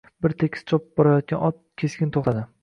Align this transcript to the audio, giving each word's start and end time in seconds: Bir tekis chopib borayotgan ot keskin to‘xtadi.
Bir 0.25 0.33
tekis 0.43 0.63
chopib 0.71 0.95
borayotgan 1.01 1.45
ot 1.51 1.61
keskin 1.83 2.17
to‘xtadi. 2.17 2.43